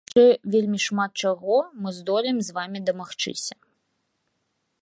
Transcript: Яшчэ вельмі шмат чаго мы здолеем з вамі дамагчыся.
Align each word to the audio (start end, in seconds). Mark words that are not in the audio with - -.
Яшчэ 0.17 0.23
вельмі 0.53 0.79
шмат 0.85 1.11
чаго 1.25 1.57
мы 1.83 1.89
здолеем 1.99 2.37
з 2.47 2.57
вамі 2.59 2.79
дамагчыся. 2.89 3.63